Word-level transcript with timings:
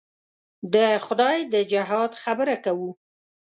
د 0.73 0.75
خدای 1.05 1.37
د 1.53 1.55
جهاد 1.71 2.11
خبره 2.23 2.55
کوو. 2.65 2.89